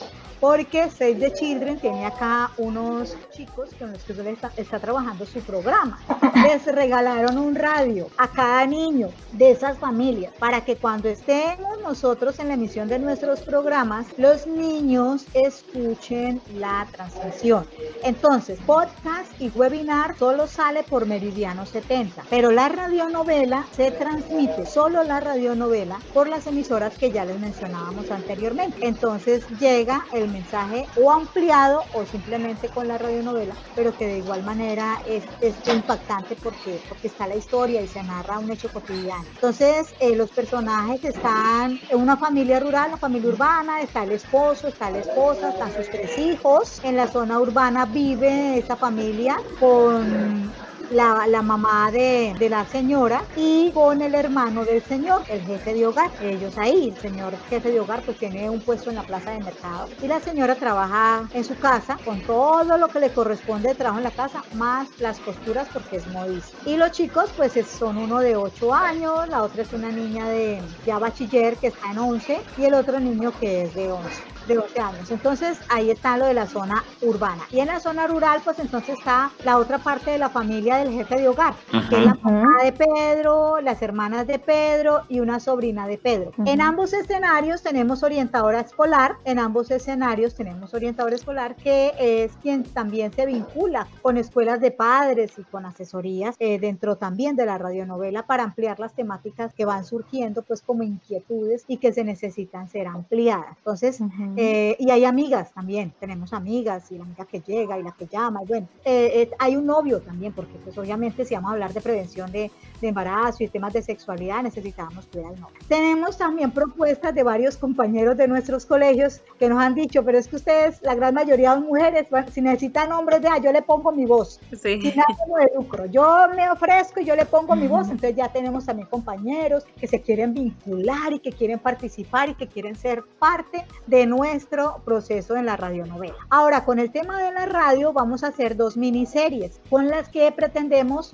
[0.46, 5.40] porque Save the Children tiene acá unos chicos con los que está, está, trabajando su
[5.40, 6.00] programa.
[6.44, 12.38] Les regalaron un radio a cada niño de esas familias para que cuando estemos nosotros
[12.38, 17.66] en la emisión de nuestros programas, los niños escuchen la transmisión.
[18.04, 25.04] Entonces, podcast y webinar solo sale por Meridiano 70, pero la radionovela se transmite, solo
[25.04, 28.86] la radionovela, por las emisoras que ya les mencionábamos anteriormente.
[28.86, 34.44] Entonces llega el mensaje o ampliado o simplemente con la radionovela, pero que de igual
[34.44, 39.24] manera es, es impactante porque, porque está la historia y se narra un hecho cotidiano.
[39.36, 44.68] Entonces, eh, los personajes están en una familia rural, una familia urbana, está el esposo,
[44.68, 46.82] está la esposa, están sus tres hijos.
[46.84, 50.54] En la zona urbana vive esta familia con
[50.92, 55.74] la, la mamá de, de, la señora y con el hermano del señor, el jefe
[55.74, 56.12] de hogar.
[56.22, 59.40] Ellos ahí, el señor jefe de hogar pues tiene un puesto en la plaza de
[59.40, 63.76] mercado y la señora trabaja en su casa con todo lo que le corresponde de
[63.76, 66.58] trabajo en la casa, más las costuras porque es modista.
[66.66, 70.62] Y los chicos pues son uno de 8 años, la otra es una niña de
[70.86, 74.56] ya bachiller que está en 11 y el otro niño que es de 11 de
[74.56, 75.12] 12 años.
[75.12, 77.44] Entonces ahí está lo de la zona urbana.
[77.52, 80.92] Y en la zona rural, pues entonces está la otra parte de la familia del
[80.92, 81.54] jefe de hogar,
[81.90, 86.32] que es la mamá de Pedro, las hermanas de Pedro y una sobrina de Pedro.
[86.46, 92.64] En ambos escenarios tenemos orientadora escolar, en ambos escenarios tenemos orientadora escolar que es quien
[92.64, 97.58] también se vincula con escuelas de padres y con asesorías eh, dentro también de la
[97.58, 102.68] radionovela para ampliar las temáticas que van surgiendo pues como inquietudes y que se necesitan
[102.68, 103.58] ser ampliadas.
[103.58, 104.00] Entonces,
[104.38, 108.08] eh, y hay amigas también, tenemos amigas y la amiga que llega y la que
[108.08, 108.42] llama.
[108.44, 111.72] Y bueno, eh, eh, hay un novio también, porque pues obviamente si vamos a hablar
[111.72, 112.52] de prevención de,
[112.82, 115.56] de embarazo y temas de sexualidad, necesitábamos cuidar al novio.
[115.68, 120.28] Tenemos también propuestas de varios compañeros de nuestros colegios que nos han dicho, pero es
[120.28, 124.06] que ustedes, la gran mayoría son mujeres, si necesitan hombres, ya yo le pongo mi
[124.06, 124.40] voz.
[124.52, 124.82] Sí.
[124.82, 125.86] Sin ánimo de lucro.
[125.86, 127.90] Yo me ofrezco y yo le pongo mi voz.
[127.90, 132.48] Entonces ya tenemos también compañeros que se quieren vincular y que quieren participar y que
[132.48, 136.16] quieren ser parte de nuestro proceso en la radionovela.
[136.30, 140.32] Ahora, con el tema de la radio, vamos a hacer dos miniseries con las que
[140.32, 140.55] pretendemos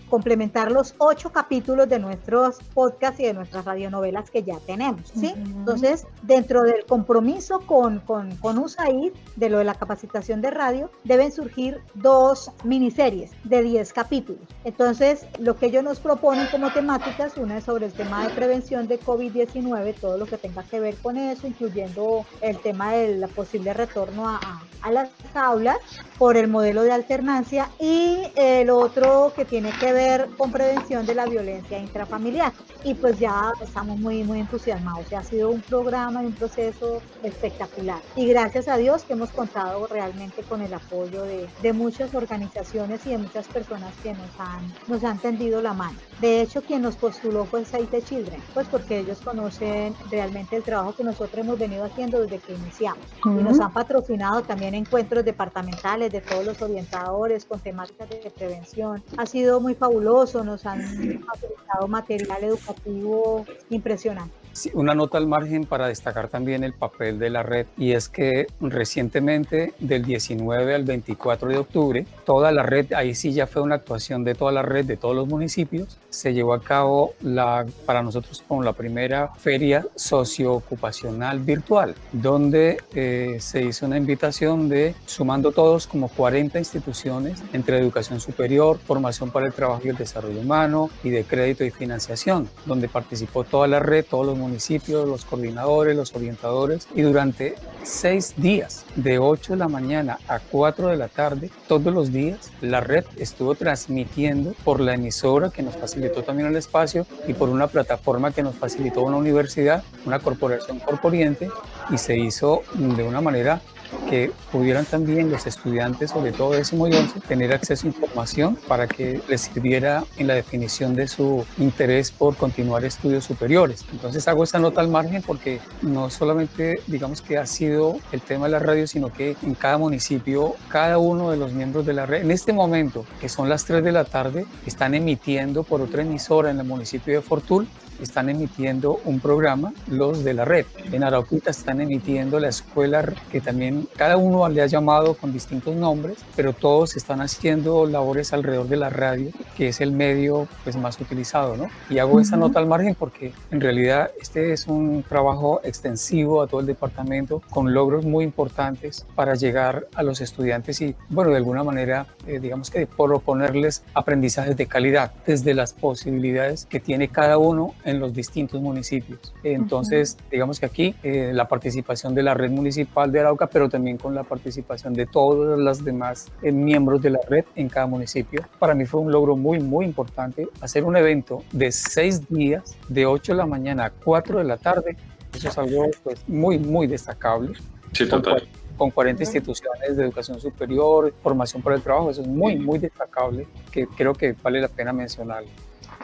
[0.09, 5.33] complementar los ocho capítulos de nuestros podcasts y de nuestras radionovelas que ya tenemos, ¿sí?
[5.35, 10.91] Entonces, dentro del compromiso con, con, con USAID, de lo de la capacitación de radio,
[11.03, 14.41] deben surgir dos miniseries de 10 capítulos.
[14.63, 18.87] Entonces, lo que ellos nos proponen como temáticas, una es sobre el tema de prevención
[18.87, 23.73] de COVID-19, todo lo que tenga que ver con eso, incluyendo el tema del posible
[23.73, 24.39] retorno a,
[24.81, 25.77] a las aulas
[26.17, 31.15] por el modelo de alternancia y el otro que tiene que ver con prevención de
[31.15, 32.53] la violencia intrafamiliar.
[32.83, 35.11] Y pues ya estamos muy, muy entusiasmados.
[35.13, 37.99] ha sido un programa y un proceso espectacular.
[38.15, 43.05] Y gracias a Dios que hemos contado realmente con el apoyo de, de muchas organizaciones
[43.05, 45.97] y de muchas personas que nos han, nos han tendido la mano.
[46.19, 50.63] De hecho, quien nos postuló fue Save the Children, pues porque ellos conocen realmente el
[50.63, 53.05] trabajo que nosotros hemos venido haciendo desde que iniciamos.
[53.25, 59.03] Y nos han patrocinado también encuentros departamentales de todos los orientadores con temáticas de prevención.
[59.21, 64.40] Ha sido muy fabuloso, nos han facilitado material educativo impresionante
[64.73, 68.47] una nota al margen para destacar también el papel de la red y es que
[68.59, 73.75] recientemente del 19 al 24 de octubre toda la red, ahí sí ya fue una
[73.75, 78.03] actuación de toda la red de todos los municipios, se llevó a cabo la, para
[78.03, 85.51] nosotros como la primera feria socioocupacional virtual donde eh, se hizo una invitación de sumando
[85.51, 90.89] todos como 40 instituciones entre educación superior, formación para el trabajo y el desarrollo humano
[91.03, 95.95] y de crédito y financiación donde participó toda la red, todos los municipios, los coordinadores,
[95.95, 101.07] los orientadores y durante seis días, de 8 de la mañana a 4 de la
[101.07, 106.49] tarde, todos los días, la red estuvo transmitiendo por la emisora que nos facilitó también
[106.49, 111.49] el espacio y por una plataforma que nos facilitó una universidad, una corporación corporiente
[111.89, 113.61] y se hizo de una manera
[114.09, 118.87] que pudieran también los estudiantes, sobre todo décimo y once, tener acceso a información para
[118.87, 123.85] que les sirviera en la definición de su interés por continuar estudios superiores.
[123.91, 128.45] Entonces hago esa nota al margen porque no solamente digamos que ha sido el tema
[128.45, 132.05] de la radio, sino que en cada municipio, cada uno de los miembros de la
[132.05, 136.01] red, en este momento, que son las 3 de la tarde, están emitiendo por otra
[136.01, 137.67] emisora en el municipio de Fortul
[138.03, 140.65] están emitiendo un programa, los de la red.
[140.91, 145.75] En Arauquita están emitiendo la escuela que también cada uno le ha llamado con distintos
[145.75, 150.75] nombres, pero todos están haciendo labores alrededor de la radio, que es el medio pues,
[150.75, 151.57] más utilizado.
[151.57, 151.67] ¿no?
[151.89, 156.47] Y hago esa nota al margen porque en realidad este es un trabajo extensivo a
[156.47, 161.37] todo el departamento con logros muy importantes para llegar a los estudiantes y, bueno, de
[161.37, 167.37] alguna manera, eh, digamos que proponerles aprendizajes de calidad desde las posibilidades que tiene cada
[167.37, 169.33] uno en los distintos municipios.
[169.43, 173.97] Entonces, digamos que aquí eh, la participación de la red municipal de Arauca, pero también
[173.97, 178.43] con la participación de todos los demás eh, miembros de la red en cada municipio,
[178.59, 183.05] para mí fue un logro muy, muy importante hacer un evento de seis días, de
[183.05, 184.95] 8 de la mañana a 4 de la tarde.
[185.33, 187.53] Eso es algo pues, muy, muy destacable.
[187.93, 188.47] Sí, total
[188.81, 193.45] con 40 instituciones de educación superior, formación para el trabajo, eso es muy, muy destacable,
[193.71, 195.49] que creo que vale la pena mencionarlo.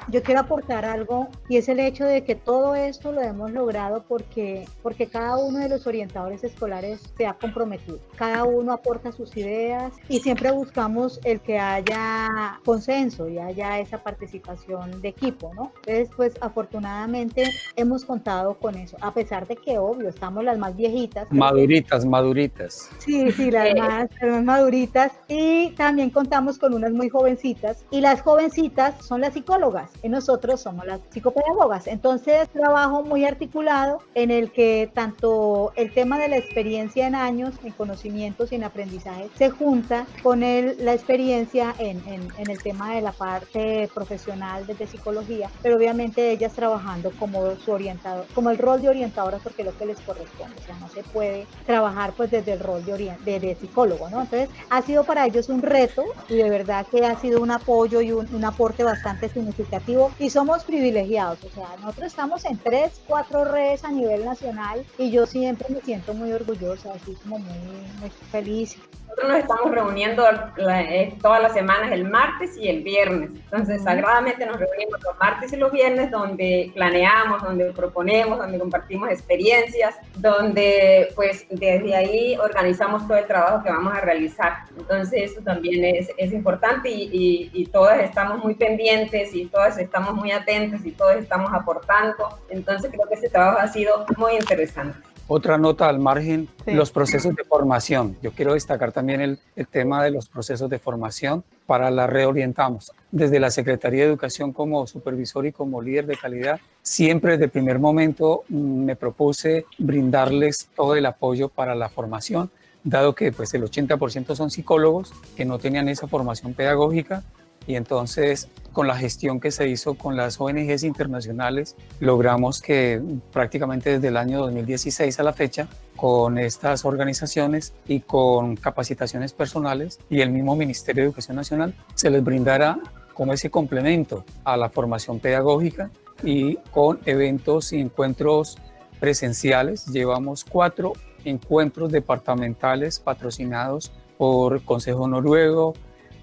[0.09, 4.05] Yo quiero aportar algo y es el hecho de que todo esto lo hemos logrado
[4.07, 7.99] porque, porque cada uno de los orientadores escolares se ha comprometido.
[8.15, 14.01] Cada uno aporta sus ideas y siempre buscamos el que haya consenso y haya esa
[14.01, 15.73] participación de equipo, ¿no?
[15.85, 17.43] Entonces, pues afortunadamente
[17.75, 21.29] hemos contado con eso, a pesar de que, obvio, estamos las más viejitas.
[21.31, 22.89] Maduritas, maduritas.
[22.99, 25.11] Sí, sí, las más, las más maduritas.
[25.27, 27.83] Y también contamos con unas muy jovencitas.
[27.91, 31.87] Y las jovencitas son las psicólogas y nosotros somos las psicopedagogas.
[31.87, 37.55] Entonces, trabajo muy articulado en el que tanto el tema de la experiencia en años,
[37.63, 42.61] en conocimientos y en aprendizaje se junta con el, la experiencia en, en, en, el
[42.61, 48.49] tema de la parte profesional desde psicología, pero obviamente ellas trabajando como su orientador, como
[48.49, 51.47] el rol de orientadora porque es lo que les corresponde, o sea, no se puede
[51.65, 54.21] trabajar pues desde el rol de, de, de psicólogo, ¿no?
[54.21, 58.01] Entonces, ha sido para ellos un reto y de verdad que ha sido un apoyo
[58.01, 59.86] y un, un aporte bastante significativo
[60.19, 61.43] y somos privilegiados.
[61.43, 65.81] O sea, nosotros estamos en tres, cuatro redes a nivel nacional y yo siempre me
[65.81, 67.57] siento muy orgullosa, así como muy,
[67.99, 68.77] muy feliz
[69.17, 70.23] nosotros nos estamos reuniendo
[70.69, 73.31] eh, todas las semanas, el martes y el viernes.
[73.33, 79.09] Entonces, sagradamente nos reunimos los martes y los viernes, donde planeamos, donde proponemos, donde compartimos
[79.09, 84.53] experiencias, donde pues desde ahí organizamos todo el trabajo que vamos a realizar.
[84.77, 89.76] Entonces, eso también es, es importante y, y, y todas estamos muy pendientes y todas
[89.77, 92.39] estamos muy atentos y todos estamos aportando.
[92.49, 94.97] Entonces, creo que este trabajo ha sido muy interesante.
[95.29, 98.15] Otra nota al margen, los procesos de formación.
[98.21, 102.93] Yo quiero destacar también el, el, tema de los procesos de formación para la reorientamos.
[103.11, 107.51] Desde la Secretaría de Educación como supervisor y como líder de calidad, siempre desde el
[107.51, 112.49] primer momento mm, me propuse brindarles todo el apoyo para la formación,
[112.85, 117.23] dado que pues el 80% son psicólogos que no tenían esa formación pedagógica
[117.67, 123.01] y entonces con la gestión que se hizo con las ONGs internacionales logramos que
[123.31, 129.99] prácticamente desde el año 2016 a la fecha con estas organizaciones y con capacitaciones personales
[130.09, 132.79] y el mismo Ministerio de Educación Nacional se les brindara
[133.13, 135.89] como ese complemento a la formación pedagógica
[136.23, 138.57] y con eventos y encuentros
[138.99, 139.87] presenciales.
[139.87, 140.93] Llevamos cuatro
[141.25, 145.73] encuentros departamentales patrocinados por Consejo Noruego,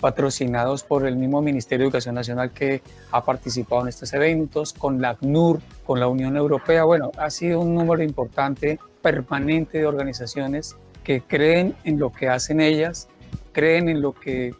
[0.05, 5.01] patrocinados por el mismo Ministerio de Educación Nacional que ha participado en estos eventos, con
[5.01, 6.85] la ACNUR, con la Unión Europea.
[6.85, 12.61] Bueno, ha sido un número importante, permanente de organizaciones que creen en lo que hacen
[12.61, 13.09] ellas,
[13.53, 14.55] creen en lo que,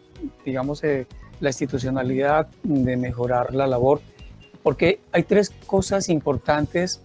[0.47, 1.07] digamos, eh,
[1.41, 4.01] la institucionalidad de mejorar la labor,
[4.63, 7.03] porque hay tres cosas importantes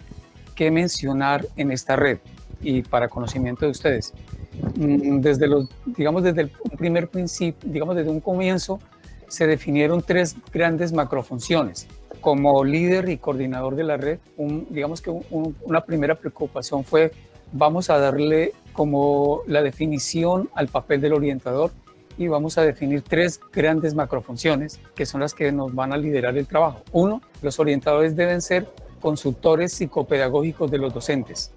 [0.56, 2.20] que mencionar en esta red
[2.62, 4.14] y para conocimiento de ustedes.
[4.76, 8.80] Mm, desde los, digamos, desde el primer principio, digamos, desde un comienzo,
[9.28, 11.88] se definieron tres grandes macrofunciones.
[12.22, 14.20] Como líder y coordinador de la red,
[14.70, 15.10] digamos que
[15.62, 17.12] una primera preocupación fue,
[17.54, 21.72] vamos a darle como la definición al papel del orientador
[22.18, 26.38] y vamos a definir tres grandes macrofunciones que son las que nos van a liderar
[26.38, 26.82] el trabajo.
[26.92, 28.68] Uno, los orientadores deben ser
[29.00, 31.54] consultores psicopedagógicos de los docentes.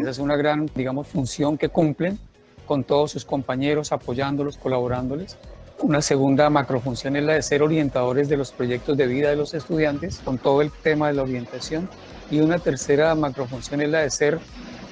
[0.00, 2.18] Esa es una gran, digamos, función que cumplen
[2.66, 5.36] con todos sus compañeros, apoyándolos, colaborándoles.
[5.80, 9.54] Una segunda macrofunción es la de ser orientadores de los proyectos de vida de los
[9.54, 11.88] estudiantes, con todo el tema de la orientación.
[12.30, 14.38] Y una tercera macrofunción es la de ser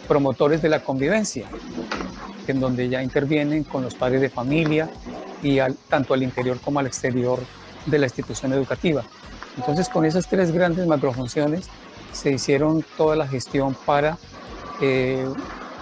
[0.06, 1.46] promotores de la convivencia,
[2.46, 4.88] en donde ya intervienen con los padres de familia
[5.42, 5.58] y
[5.88, 7.40] tanto al interior como al exterior
[7.86, 9.02] de la institución educativa.
[9.56, 11.68] Entonces, con esas tres grandes macrofunciones
[12.12, 14.18] se hicieron toda la gestión para
[14.80, 15.26] eh,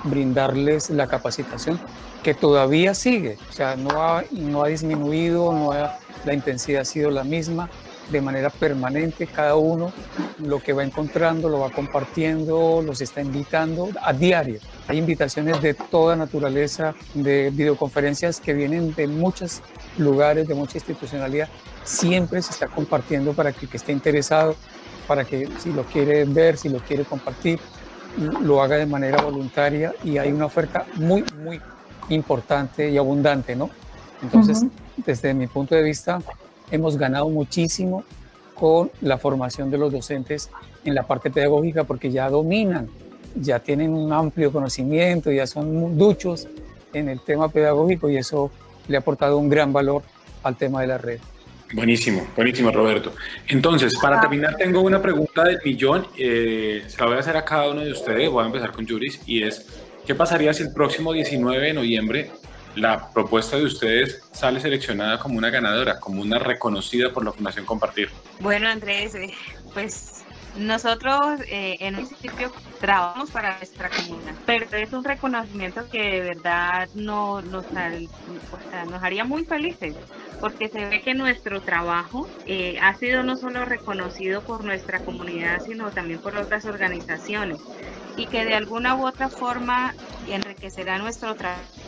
[0.05, 1.81] brindarles la capacitación
[2.22, 7.11] que todavía sigue, o sea, no ha, no ha disminuido, no la intensidad ha sido
[7.11, 7.68] la misma,
[8.11, 9.92] de manera permanente, cada uno
[10.38, 14.61] lo que va encontrando lo va compartiendo, los está invitando a diario.
[14.88, 19.62] Hay invitaciones de toda naturaleza, de videoconferencias que vienen de muchos
[19.98, 21.48] lugares, de mucha institucionalidad,
[21.85, 24.57] siempre se está compartiendo para que el que esté interesado,
[25.07, 27.59] para que si lo quiere ver, si lo quiere compartir,
[28.18, 31.61] lo haga de manera voluntaria y hay una oferta muy, muy
[32.09, 33.70] importante y abundante, ¿no?
[34.22, 34.64] Entonces,
[34.96, 36.20] desde mi punto de vista,
[36.70, 38.05] hemos ganado muchísimo
[38.55, 40.51] con la formación de los docentes
[40.85, 42.88] en la parte pedagógica porque ya dominan,
[43.35, 46.46] ya tienen un amplio conocimiento, ya son duchos
[46.92, 48.51] en el tema pedagógico y eso
[48.88, 50.03] le ha aportado un gran valor
[50.42, 51.18] al tema de la red.
[51.72, 53.14] Buenísimo, buenísimo Roberto.
[53.48, 56.06] Entonces, para terminar, tengo una pregunta del millón.
[56.18, 58.28] Eh, se la voy a hacer a cada uno de ustedes.
[58.28, 59.66] Voy a empezar con Juris y es,
[60.06, 62.30] ¿qué pasaría si el próximo 19 de noviembre
[62.74, 67.64] la propuesta de ustedes sale seleccionada como una ganadora, como una reconocida por la Fundación
[67.64, 68.11] Compartir?
[68.40, 69.32] Bueno, Andrés, eh,
[69.72, 70.21] pues
[70.54, 76.20] nosotros eh, en un sitio trabajamos para nuestra comunidad, pero es un reconocimiento que de
[76.22, 79.98] verdad no, nos, nos haría muy felices,
[80.38, 85.60] porque se ve que nuestro trabajo eh, ha sido no solo reconocido por nuestra comunidad,
[85.60, 87.66] sino también por otras organizaciones
[88.14, 91.36] y que de alguna u otra forma enriquecerá nuestro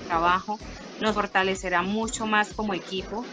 [0.06, 0.62] trabajo,
[1.00, 3.24] nos fortalecerá mucho más como equipo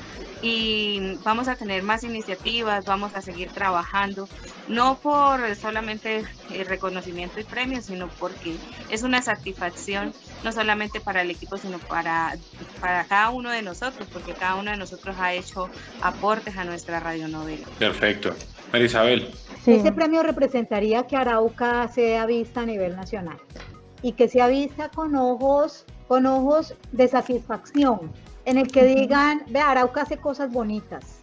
[0.41, 4.27] y vamos a tener más iniciativas, vamos a seguir trabajando,
[4.67, 8.55] no por solamente el reconocimiento y premios, sino porque
[8.89, 12.35] es una satisfacción no solamente para el equipo, sino para,
[12.79, 15.69] para cada uno de nosotros, porque cada uno de nosotros ha hecho
[16.01, 17.67] aportes a nuestra radionovela.
[17.77, 18.33] Perfecto.
[18.71, 19.31] María Isabel.
[19.65, 23.37] Ese premio representaría que Arauca sea vista a nivel nacional
[24.01, 28.11] y que sea vista con ojos, con ojos de satisfacción,
[28.43, 31.21] en el que digan, ve, Arauca hace cosas bonitas.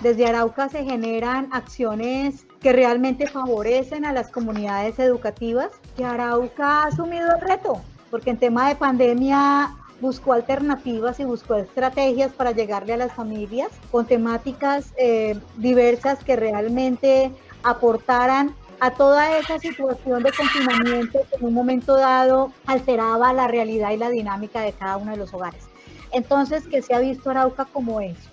[0.00, 6.86] Desde Arauca se generan acciones que realmente favorecen a las comunidades educativas, que Arauca ha
[6.86, 7.80] asumido el reto,
[8.12, 13.70] porque en tema de pandemia buscó alternativas y buscó estrategias para llegarle a las familias
[13.90, 17.32] con temáticas eh, diversas que realmente
[17.64, 23.90] aportaran a toda esa situación de confinamiento que en un momento dado alteraba la realidad
[23.90, 25.64] y la dinámica de cada uno de los hogares.
[26.12, 28.30] Entonces, que se ha visto Arauca como eso,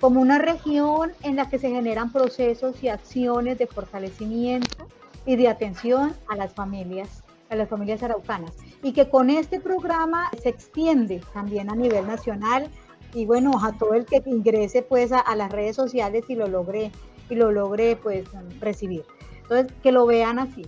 [0.00, 4.86] como una región en la que se generan procesos y acciones de fortalecimiento
[5.24, 8.52] y de atención a las familias a las familias araucanas
[8.82, 12.68] y que con este programa se extiende también a nivel nacional
[13.12, 16.90] y bueno, a todo el que ingrese pues a, las redes sociales y lo logre
[17.30, 18.26] y lo logre pues
[18.60, 19.04] recibir.
[19.44, 20.62] Entonces, que lo vean así.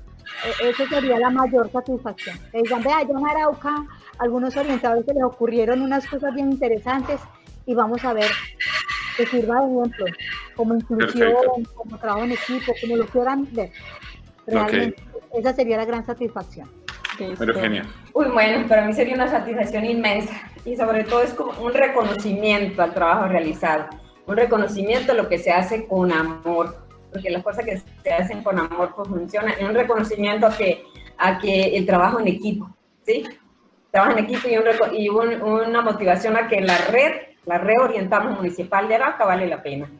[0.62, 2.38] E, Esa sería la mayor satisfacción.
[2.52, 3.86] Que digan, vea, yo en Arauca,
[4.18, 7.20] algunos orientadores se les ocurrieron unas cosas bien interesantes
[7.66, 8.30] y vamos a ver
[9.16, 10.06] que sirva de ejemplo,
[10.54, 11.34] como inclusión,
[11.74, 13.72] como trabajo en equipo, como lo quieran ver.
[14.46, 15.02] Realmente,
[15.34, 16.70] esa sería la gran satisfacción.
[17.18, 17.86] Pero genial.
[18.12, 20.34] Uy, bueno, para mí sería una satisfacción inmensa
[20.64, 23.86] y sobre todo es como un reconocimiento al trabajo realizado,
[24.26, 26.85] un reconocimiento a lo que se hace con amor,
[27.16, 30.84] porque las cosas que se hacen con amor pues funcionan, y un reconocimiento a que,
[31.16, 32.70] a que el trabajo en equipo,
[33.04, 33.24] ¿sí?
[33.90, 34.48] Trabajo en equipo
[34.92, 37.12] y, una motivación a que la red,
[37.46, 39.90] la red Orientamos Municipal de Araca vale la pena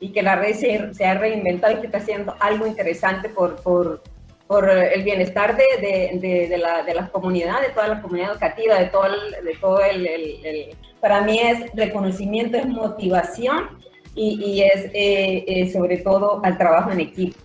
[0.00, 3.56] y que la red se, se ha reinventado y que está haciendo algo interesante por,
[3.56, 4.02] por
[4.46, 8.78] por el bienestar de, de, de, la, de, la, comunidad, de toda la comunidad educativa,
[8.78, 13.70] de todo el, de todo el, el, para mí es reconocimiento, es motivación
[14.14, 17.38] y, y es eh, eh, sobre todo al trabajo en equipo.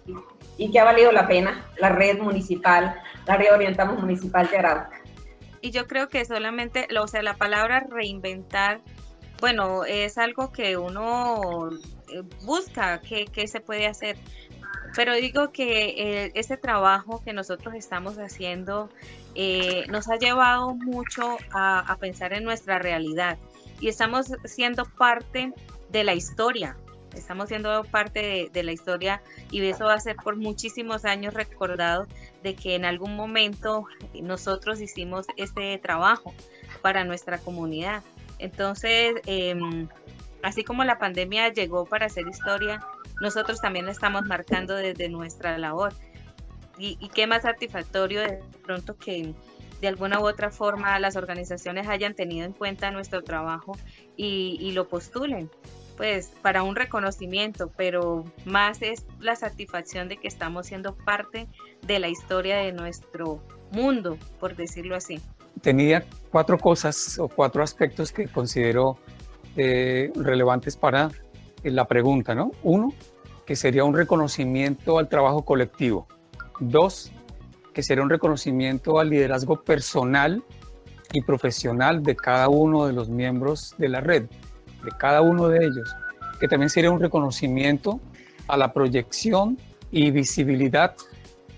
[0.58, 2.96] Y que ha valido la pena la red municipal,
[3.26, 5.02] la red Orientamos Municipal de Arauca.
[5.62, 8.82] Y yo creo que solamente, o sea, la palabra reinventar,
[9.40, 11.70] bueno, es algo que uno
[12.10, 14.18] eh, busca, que, que se puede hacer.
[14.96, 18.90] Pero digo que eh, este trabajo que nosotros estamos haciendo
[19.36, 23.38] eh, nos ha llevado mucho a, pensar en nuestra realidad.
[23.80, 25.54] Y estamos siendo parte
[25.92, 26.78] de la historia.
[27.16, 32.06] Estamos siendo parte de, la historia y eso va a ser por muchísimos años recordado
[32.44, 33.86] de que en algún momento
[34.22, 36.34] nosotros hicimos este trabajo
[36.82, 38.04] para nuestra comunidad.
[38.38, 39.88] Entonces, em,
[40.44, 42.80] así como la pandemia llegó para hacer historia,
[43.22, 45.94] nosotros también lo estamos marcando desde nuestra labor.
[46.78, 49.34] Y, qué más satisfactorio de pronto que
[49.82, 53.78] de alguna u otra forma las organizaciones hayan tenido en cuenta nuestro trabajo
[54.16, 55.52] y, lo postulen,
[56.00, 61.50] pues para un reconocimiento, pero más es la satisfacción de que estamos siendo parte
[61.86, 63.42] de la historia de nuestro
[63.74, 65.20] mundo, por decirlo así.
[65.62, 68.98] Tenía cuatro cosas o cuatro aspectos que considero
[69.58, 71.12] eh, relevantes para
[71.64, 72.52] la pregunta, ¿no?
[72.64, 72.94] Uno,
[73.46, 76.08] que sería un reconocimiento al trabajo colectivo.
[76.62, 77.12] Dos,
[77.74, 80.46] que sería un reconocimiento al liderazgo personal
[81.12, 84.28] y profesional de cada uno de los miembros de la red,
[84.84, 85.96] de cada uno de ellos.
[86.40, 88.00] Que también sería un reconocimiento
[88.48, 89.58] a la proyección
[89.92, 90.96] y visibilidad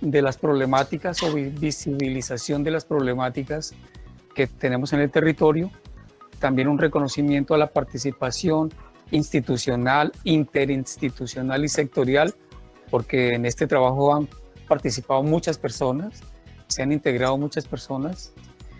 [0.02, 3.74] de las problemáticas o visibilización de las problemáticas
[4.34, 5.70] que tenemos en el territorio.
[6.40, 8.72] También un reconocimiento a la participación
[9.12, 12.34] institucional, interinstitucional y sectorial,
[12.90, 14.28] porque en este trabajo han
[14.68, 16.22] participado muchas personas,
[16.68, 18.34] se han integrado muchas personas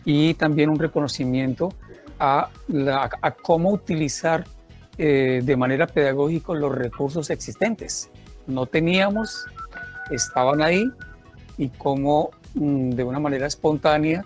[0.06, 1.70] y también un reconocimiento
[2.22, 2.50] a,
[3.42, 4.46] cómo utilizar
[4.98, 8.10] eh, de manera pedagógica los recursos existentes.
[8.46, 9.46] No teníamos,
[10.12, 10.86] estaban ahí
[11.58, 14.24] y cómo mm, de una manera espontánea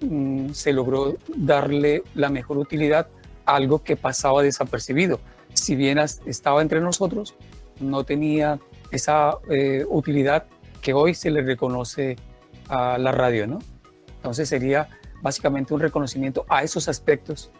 [0.00, 3.08] mm, se logró darle la mejor utilidad
[3.46, 5.20] a algo que pasaba desapercibido
[5.54, 7.34] si bien estaba entre nosotros,
[7.80, 8.58] no tenía
[8.90, 10.46] esa eh, utilidad
[10.80, 12.16] que hoy se le reconoce
[12.68, 13.58] a la radio, ¿no?
[14.16, 14.88] Entonces sería
[15.22, 17.50] básicamente un reconocimiento a esos aspectos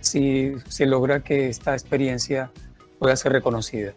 [0.00, 2.50] si se logra que esta experiencia
[2.98, 3.94] pueda ser reconocida.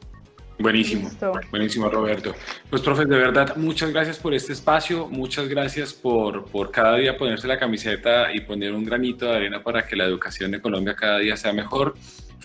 [0.57, 1.09] Buenísimo,
[1.51, 2.33] buenísimo Roberto.
[2.69, 7.17] Pues profe, de verdad, muchas gracias por este espacio, muchas gracias por, por cada día
[7.17, 10.95] ponerse la camiseta y poner un granito de arena para que la educación de Colombia
[10.95, 11.95] cada día sea mejor.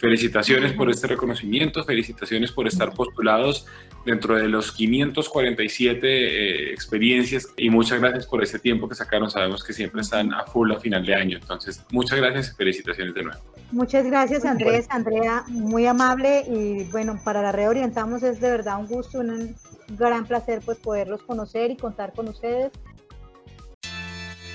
[0.00, 3.66] Felicitaciones por este reconocimiento, felicitaciones por estar postulados
[4.06, 9.30] dentro de los 547 eh, experiencias y muchas gracias por este tiempo que sacaron.
[9.30, 11.36] Sabemos que siempre están a full a final de año.
[11.36, 13.40] Entonces, muchas gracias y felicitaciones de nuevo.
[13.72, 18.86] Muchas gracias Andrés, Andrea, muy amable y bueno, para la reorientamos es de verdad un
[18.86, 19.54] gusto, un
[19.98, 22.72] gran placer pues poderlos conocer y contar con ustedes.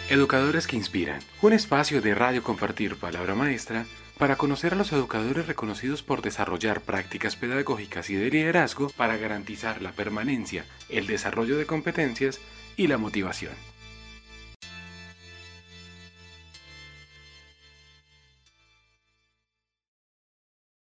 [0.09, 3.85] Educadores que inspiran, un espacio de radio compartir palabra maestra
[4.17, 9.81] para conocer a los educadores reconocidos por desarrollar prácticas pedagógicas y de liderazgo para garantizar
[9.81, 12.39] la permanencia, el desarrollo de competencias
[12.77, 13.53] y la motivación.